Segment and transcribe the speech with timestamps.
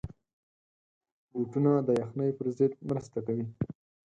[1.31, 3.45] بوټونه د یخنۍ پر ضد مرسته کوي.